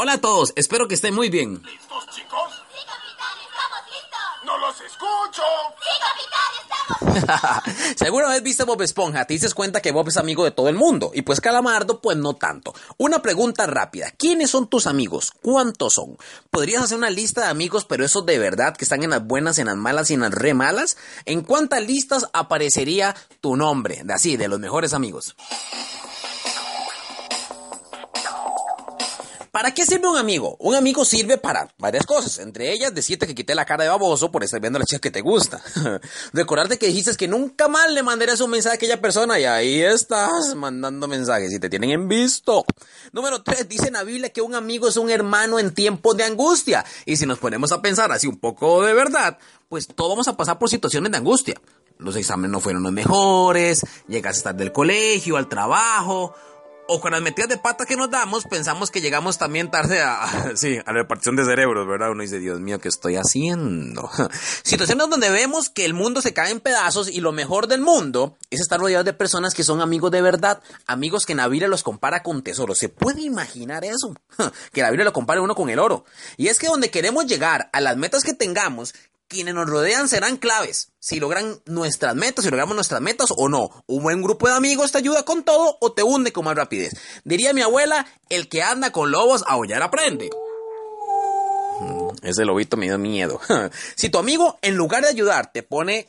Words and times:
Hola 0.00 0.12
a 0.12 0.20
todos, 0.20 0.52
espero 0.54 0.86
que 0.86 0.94
estén 0.94 1.12
muy 1.12 1.28
bien. 1.28 1.54
¿Listos, 1.54 2.06
chicos? 2.14 2.52
¡Sí, 2.70 2.86
capitán! 2.86 3.34
¡Estamos 3.42 3.80
listos! 3.90 4.44
¡No 4.44 4.56
los 4.58 4.80
escucho! 4.80 5.42
¡Sí, 5.82 5.90
capitán! 6.06 7.16
¡Estamos 7.16 7.96
Si 7.98 8.04
alguna 8.04 8.28
vez 8.28 8.44
viste 8.44 8.62
Bob 8.62 8.80
Esponja, 8.82 9.24
te 9.24 9.34
dices 9.34 9.54
cuenta 9.54 9.82
que 9.82 9.90
Bob 9.90 10.06
es 10.06 10.16
amigo 10.16 10.44
de 10.44 10.52
todo 10.52 10.68
el 10.68 10.76
mundo. 10.76 11.10
Y 11.14 11.22
pues 11.22 11.40
Calamardo, 11.40 12.00
pues 12.00 12.16
no 12.16 12.34
tanto. 12.34 12.74
Una 12.96 13.20
pregunta 13.22 13.66
rápida. 13.66 14.12
¿Quiénes 14.12 14.50
son 14.50 14.68
tus 14.68 14.86
amigos? 14.86 15.32
¿Cuántos 15.42 15.94
son? 15.94 16.16
¿Podrías 16.48 16.84
hacer 16.84 16.96
una 16.96 17.10
lista 17.10 17.40
de 17.40 17.48
amigos, 17.48 17.84
pero 17.84 18.04
esos 18.04 18.24
de 18.24 18.38
verdad 18.38 18.76
que 18.76 18.84
están 18.84 19.02
en 19.02 19.10
las 19.10 19.26
buenas, 19.26 19.58
en 19.58 19.66
las 19.66 19.76
malas 19.76 20.12
y 20.12 20.14
en 20.14 20.20
las 20.20 20.32
re 20.32 20.54
malas? 20.54 20.96
¿En 21.24 21.40
cuántas 21.40 21.84
listas 21.84 22.28
aparecería 22.32 23.16
tu 23.40 23.56
nombre? 23.56 24.02
De 24.04 24.14
así, 24.14 24.36
de 24.36 24.46
los 24.46 24.60
mejores 24.60 24.94
amigos. 24.94 25.34
¿Para 29.50 29.72
qué 29.72 29.84
sirve 29.84 30.08
un 30.08 30.16
amigo? 30.16 30.56
Un 30.60 30.74
amigo 30.74 31.04
sirve 31.04 31.38
para 31.38 31.68
varias 31.78 32.04
cosas, 32.06 32.38
entre 32.38 32.72
ellas 32.72 32.94
decirte 32.94 33.26
que 33.26 33.34
quité 33.34 33.54
la 33.54 33.64
cara 33.64 33.84
de 33.84 33.90
baboso 33.90 34.30
por 34.30 34.44
estar 34.44 34.60
viendo 34.60 34.78
la 34.78 34.84
chica 34.84 35.00
que 35.00 35.10
te 35.10 35.20
gusta. 35.20 35.60
Recordarte 36.32 36.78
que 36.78 36.86
dijiste 36.86 37.16
que 37.16 37.28
nunca 37.28 37.68
más 37.68 37.90
le 37.90 38.02
mandarías 38.02 38.40
un 38.40 38.50
mensaje 38.50 38.74
a 38.74 38.76
aquella 38.76 39.00
persona 39.00 39.38
y 39.38 39.44
ahí 39.44 39.82
estás 39.82 40.54
mandando 40.54 41.08
mensajes 41.08 41.52
y 41.52 41.58
te 41.58 41.70
tienen 41.70 41.90
en 41.90 42.08
visto. 42.08 42.64
Número 43.12 43.42
3, 43.42 43.68
dice 43.68 43.88
en 43.88 43.94
la 43.94 44.04
Biblia 44.04 44.30
que 44.30 44.42
un 44.42 44.54
amigo 44.54 44.88
es 44.88 44.96
un 44.96 45.10
hermano 45.10 45.58
en 45.58 45.72
tiempos 45.72 46.16
de 46.16 46.24
angustia. 46.24 46.84
Y 47.06 47.16
si 47.16 47.26
nos 47.26 47.38
ponemos 47.38 47.72
a 47.72 47.80
pensar 47.80 48.12
así 48.12 48.26
un 48.26 48.38
poco 48.38 48.82
de 48.82 48.92
verdad, 48.92 49.38
pues 49.68 49.86
todos 49.86 50.10
vamos 50.10 50.28
a 50.28 50.36
pasar 50.36 50.58
por 50.58 50.68
situaciones 50.68 51.10
de 51.12 51.18
angustia. 51.18 51.54
Los 51.98 52.14
exámenes 52.16 52.52
no 52.52 52.60
fueron 52.60 52.82
los 52.84 52.92
mejores, 52.92 53.84
llegas 54.06 54.42
tarde 54.42 54.60
del 54.60 54.72
colegio, 54.72 55.36
al 55.36 55.48
trabajo, 55.48 56.34
o 56.88 57.00
con 57.00 57.12
las 57.12 57.20
metidas 57.20 57.50
de 57.50 57.58
pata 57.58 57.84
que 57.84 57.96
nos 57.96 58.10
damos, 58.10 58.44
pensamos 58.44 58.90
que 58.90 59.02
llegamos 59.02 59.36
también 59.36 59.70
tarde 59.70 60.00
a, 60.00 60.52
sí, 60.56 60.78
a 60.84 60.92
la 60.92 61.00
repartición 61.00 61.36
de 61.36 61.44
cerebros, 61.44 61.86
¿verdad? 61.86 62.10
Uno 62.10 62.22
dice, 62.22 62.38
Dios 62.38 62.60
mío, 62.60 62.80
¿qué 62.80 62.88
estoy 62.88 63.16
haciendo? 63.16 64.10
Situaciones 64.62 65.08
donde 65.08 65.30
vemos 65.30 65.68
que 65.68 65.84
el 65.84 65.92
mundo 65.94 66.22
se 66.22 66.32
cae 66.32 66.50
en 66.50 66.60
pedazos 66.60 67.08
y 67.08 67.20
lo 67.20 67.32
mejor 67.32 67.68
del 67.68 67.82
mundo 67.82 68.38
es 68.50 68.60
estar 68.60 68.80
rodeado 68.80 69.04
de 69.04 69.12
personas 69.12 69.54
que 69.54 69.64
son 69.64 69.82
amigos 69.82 70.10
de 70.10 70.22
verdad, 70.22 70.62
amigos 70.86 71.26
que 71.26 71.34
la 71.34 71.46
Biblia 71.46 71.68
los 71.68 71.82
compara 71.82 72.22
con 72.22 72.42
tesoros. 72.42 72.78
¿Se 72.78 72.88
puede 72.88 73.20
imaginar 73.20 73.84
eso? 73.84 74.14
Que 74.72 74.82
la 74.82 74.90
lo 74.90 75.12
compare 75.12 75.40
uno 75.40 75.54
con 75.54 75.70
el 75.70 75.78
oro. 75.78 76.04
Y 76.36 76.48
es 76.48 76.58
que 76.58 76.66
donde 76.66 76.90
queremos 76.90 77.26
llegar, 77.26 77.68
a 77.72 77.80
las 77.80 77.96
metas 77.96 78.24
que 78.24 78.34
tengamos, 78.34 78.94
quienes 79.28 79.54
nos 79.54 79.68
rodean 79.68 80.08
serán 80.08 80.36
claves. 80.38 80.92
Si 80.98 81.20
logran 81.20 81.60
nuestras 81.66 82.14
metas, 82.16 82.44
si 82.44 82.50
logramos 82.50 82.74
nuestras 82.74 83.00
metas 83.00 83.32
o 83.36 83.48
no. 83.48 83.84
Un 83.86 84.02
buen 84.02 84.22
grupo 84.22 84.48
de 84.48 84.54
amigos 84.54 84.92
te 84.92 84.98
ayuda 84.98 85.24
con 85.24 85.44
todo 85.44 85.76
o 85.80 85.92
te 85.92 86.02
hunde 86.02 86.32
con 86.32 86.44
más 86.44 86.56
rapidez. 86.56 86.94
Diría 87.24 87.52
mi 87.52 87.62
abuela, 87.62 88.06
el 88.30 88.48
que 88.48 88.62
anda 88.62 88.90
con 88.90 89.10
lobos 89.10 89.44
aullar 89.46 89.82
aprende. 89.82 90.30
Mm, 91.80 92.08
Ese 92.22 92.44
lobito 92.44 92.76
me 92.76 92.86
dio 92.86 92.98
miedo. 92.98 93.40
si 93.94 94.08
tu 94.10 94.18
amigo, 94.18 94.58
en 94.62 94.74
lugar 94.76 95.02
de 95.02 95.10
ayudar, 95.10 95.52
te 95.52 95.62
pone 95.62 96.08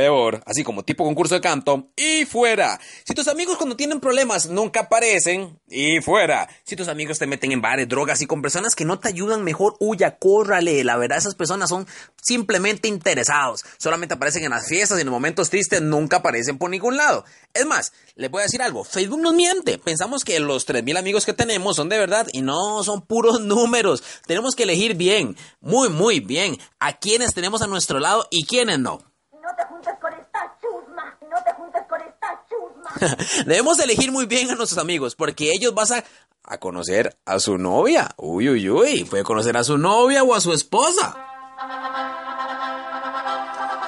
peor, 0.00 0.42
así 0.46 0.64
como 0.64 0.82
tipo 0.82 1.04
concurso 1.04 1.34
de 1.34 1.42
canto, 1.42 1.90
y 1.94 2.24
fuera. 2.24 2.80
Si 3.04 3.12
tus 3.12 3.28
amigos 3.28 3.58
cuando 3.58 3.76
tienen 3.76 4.00
problemas 4.00 4.48
nunca 4.48 4.80
aparecen, 4.80 5.60
y 5.68 6.00
fuera. 6.00 6.48
Si 6.64 6.74
tus 6.74 6.88
amigos 6.88 7.18
te 7.18 7.26
meten 7.26 7.52
en 7.52 7.60
bares, 7.60 7.86
drogas 7.86 8.22
y 8.22 8.26
con 8.26 8.40
personas 8.40 8.74
que 8.74 8.86
no 8.86 8.98
te 8.98 9.08
ayudan, 9.08 9.44
mejor 9.44 9.76
huya, 9.78 10.16
córrale. 10.16 10.82
La 10.84 10.96
verdad, 10.96 11.18
esas 11.18 11.34
personas 11.34 11.68
son 11.68 11.86
simplemente 12.22 12.88
interesados. 12.88 13.62
Solamente 13.76 14.14
aparecen 14.14 14.44
en 14.44 14.52
las 14.52 14.68
fiestas 14.68 14.96
y 14.96 15.02
en 15.02 15.08
los 15.08 15.12
momentos 15.12 15.50
tristes 15.50 15.82
nunca 15.82 16.16
aparecen 16.16 16.56
por 16.56 16.70
ningún 16.70 16.96
lado. 16.96 17.26
Es 17.52 17.66
más, 17.66 17.92
les 18.14 18.30
voy 18.30 18.40
a 18.40 18.44
decir 18.44 18.62
algo, 18.62 18.84
Facebook 18.84 19.20
nos 19.20 19.34
miente. 19.34 19.76
Pensamos 19.76 20.24
que 20.24 20.40
los 20.40 20.66
3.000 20.66 20.98
amigos 20.98 21.26
que 21.26 21.34
tenemos 21.34 21.76
son 21.76 21.90
de 21.90 21.98
verdad 21.98 22.26
y 22.32 22.40
no, 22.40 22.82
son 22.84 23.02
puros 23.02 23.40
números. 23.42 24.02
Tenemos 24.26 24.54
que 24.54 24.62
elegir 24.62 24.94
bien, 24.94 25.36
muy, 25.60 25.90
muy 25.90 26.20
bien, 26.20 26.58
a 26.78 26.94
quienes 26.94 27.34
tenemos 27.34 27.60
a 27.60 27.66
nuestro 27.66 28.00
lado 28.00 28.26
y 28.30 28.46
quienes 28.46 28.78
no. 28.78 29.02
No 29.50 29.56
te 29.56 29.64
juntes 29.64 29.94
con 30.00 30.12
esta 30.12 30.56
chusma. 30.60 31.18
No 31.22 31.42
te 31.42 31.52
juntes 31.54 31.82
con 31.88 32.00
esta 32.02 32.44
chusma. 32.48 32.89
Debemos 33.46 33.78
elegir 33.80 34.12
muy 34.12 34.26
bien 34.26 34.50
a 34.50 34.54
nuestros 34.54 34.78
amigos, 34.78 35.14
porque 35.14 35.50
ellos 35.52 35.74
vas 35.74 35.90
a, 35.90 36.04
a 36.44 36.58
conocer 36.58 37.16
a 37.24 37.38
su 37.38 37.58
novia. 37.58 38.10
Uy, 38.16 38.48
uy, 38.48 38.68
uy. 38.70 39.04
Puede 39.04 39.24
conocer 39.24 39.56
a 39.56 39.64
su 39.64 39.78
novia 39.78 40.22
o 40.22 40.34
a 40.34 40.40
su 40.40 40.52
esposa. 40.52 41.16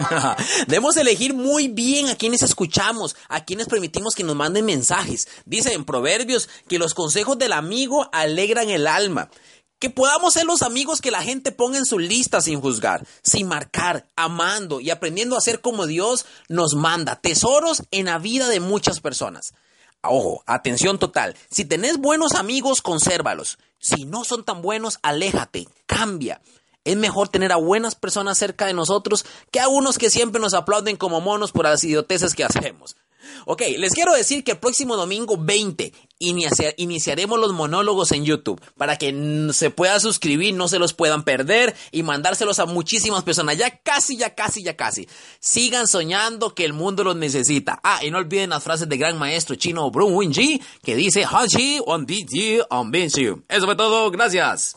Debemos 0.67 0.97
elegir 0.97 1.35
muy 1.35 1.69
bien 1.69 2.09
a 2.09 2.17
quienes 2.17 2.43
escuchamos, 2.43 3.17
a 3.29 3.45
quienes 3.45 3.69
permitimos 3.69 4.15
que 4.15 4.25
nos 4.25 4.37
manden 4.37 4.65
mensajes. 4.65 5.29
Dice 5.45 5.75
en 5.75 5.85
Proverbios 5.85 6.49
que 6.69 6.79
los 6.79 6.95
consejos 6.95 7.39
del 7.39 7.53
amigo 7.53 8.09
alegran 8.13 8.71
el 8.71 8.87
alma. 8.87 9.31
Que 9.83 9.91
podamos 9.91 10.35
ser 10.35 10.45
los 10.45 10.63
amigos 10.63 11.01
que 11.01 11.11
la 11.11 11.25
gente 11.25 11.51
ponga 11.51 11.77
en 11.77 11.85
su 11.85 11.99
lista 11.99 12.41
sin 12.41 12.61
juzgar, 12.61 13.05
sin 13.25 13.49
marcar, 13.49 14.07
amando 14.15 14.81
y 14.81 14.91
aprendiendo 14.91 15.37
a 15.37 15.41
ser 15.41 15.61
como 15.61 15.89
Dios 15.89 16.25
nos 16.49 16.77
manda. 16.77 17.17
Tesoros 17.17 17.83
en 17.91 18.07
la 18.07 18.19
vida 18.19 18.49
de 18.49 18.61
muchas 18.61 19.01
personas. 19.01 19.55
Ojo, 20.01 20.45
atención 20.47 21.01
total. 21.01 21.35
Si 21.51 21.65
tenés 21.65 21.99
buenos 21.99 22.37
amigos, 22.37 22.81
consérvalos. 22.81 23.59
Si 23.81 24.05
no 24.05 24.23
son 24.23 24.45
tan 24.45 24.63
buenos, 24.63 25.01
aléjate, 25.03 25.67
cambia. 25.87 26.41
Es 26.85 26.97
mejor 26.97 27.29
tener 27.29 27.51
a 27.51 27.57
buenas 27.57 27.97
personas 27.97 28.39
cerca 28.39 28.67
de 28.67 28.75
nosotros 28.75 29.27
que 29.51 29.59
a 29.59 29.67
unos 29.67 29.99
que 29.99 30.11
siempre 30.11 30.41
nos 30.41 30.55
aplauden 30.55 30.97
como 30.97 31.21
monos 31.21 31.51
por 31.51 31.65
las 31.65 31.83
idioteces 31.83 32.37
que 32.37 32.45
hacemos. 32.45 32.95
Ok, 33.47 33.63
les 33.79 33.93
quiero 33.93 34.13
decir 34.15 34.45
que 34.45 34.53
el 34.53 34.59
próximo 34.59 34.97
domingo 34.97 35.37
20 35.39 35.93
inicia- 36.19 36.75
iniciaremos 36.77 37.39
los 37.39 37.53
monólogos 37.53 38.13
en 38.13 38.25
YouTube 38.25 38.61
para 38.77 38.97
que 38.97 39.49
se 39.53 39.71
pueda 39.71 39.99
suscribir, 40.01 40.55
no 40.55 40.69
se 40.69 40.79
los 40.79 40.93
puedan 40.93 41.25
perder 41.25 41.75
y 41.91 42.03
mandárselos 42.03 42.59
a 42.59 42.67
muchísimas 42.67 43.23
personas. 43.25 43.57
Ya 43.59 43.71
casi, 43.79 44.17
ya 44.17 44.35
casi, 44.35 44.63
ya 44.63 44.77
casi. 44.77 45.09
Sigan 45.41 45.87
soñando 45.89 46.55
que 46.55 46.65
el 46.65 46.73
mundo 46.73 47.05
los 47.05 47.17
necesita. 47.17 47.81
Ah, 47.83 48.01
y 48.05 48.11
no 48.11 48.19
olviden 48.19 48.51
las 48.51 48.63
frases 48.63 48.89
del 48.89 48.99
gran 48.99 49.19
maestro 49.19 49.57
chino 49.57 49.91
Brun 49.91 50.15
Winji 50.15 50.61
que 50.83 50.95
dice 50.97 51.25
Hachi 51.25 51.81
on 51.87 52.07
Ji 52.07 52.61
on 52.71 52.91
Binshi. 52.91 53.29
Eso 53.49 53.67
fue 53.67 53.77
todo, 53.77 54.11
gracias. 54.11 54.77